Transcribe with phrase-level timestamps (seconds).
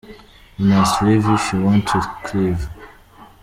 [0.57, 2.67] You must Leave if you want to Cleave.